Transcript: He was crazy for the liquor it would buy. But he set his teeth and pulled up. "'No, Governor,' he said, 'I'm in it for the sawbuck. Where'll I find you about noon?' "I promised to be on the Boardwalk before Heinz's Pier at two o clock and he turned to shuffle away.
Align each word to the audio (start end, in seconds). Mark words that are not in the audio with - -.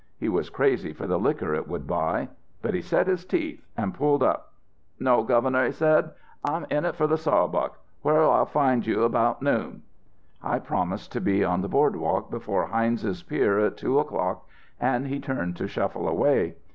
He 0.17 0.29
was 0.29 0.49
crazy 0.49 0.93
for 0.93 1.05
the 1.05 1.19
liquor 1.19 1.53
it 1.53 1.67
would 1.67 1.85
buy. 1.85 2.29
But 2.63 2.73
he 2.73 2.81
set 2.81 3.05
his 3.05 3.23
teeth 3.23 3.63
and 3.77 3.93
pulled 3.93 4.23
up. 4.23 4.51
"'No, 4.99 5.21
Governor,' 5.21 5.67
he 5.67 5.71
said, 5.71 6.09
'I'm 6.43 6.65
in 6.71 6.85
it 6.85 6.95
for 6.95 7.05
the 7.05 7.19
sawbuck. 7.19 7.77
Where'll 8.01 8.31
I 8.31 8.45
find 8.45 8.83
you 8.87 9.03
about 9.03 9.43
noon?' 9.43 9.83
"I 10.41 10.57
promised 10.57 11.11
to 11.11 11.21
be 11.21 11.43
on 11.43 11.61
the 11.61 11.69
Boardwalk 11.69 12.31
before 12.31 12.65
Heinz's 12.65 13.21
Pier 13.21 13.59
at 13.59 13.77
two 13.77 13.99
o 13.99 14.03
clock 14.03 14.47
and 14.79 15.05
he 15.05 15.19
turned 15.19 15.55
to 15.57 15.67
shuffle 15.67 16.07
away. 16.07 16.55